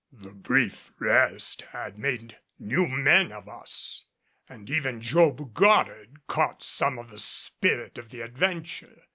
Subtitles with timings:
[0.11, 4.05] The brief rest had made new men of us,
[4.49, 9.03] and even Job Goddard caught some of the spirit of the adventure.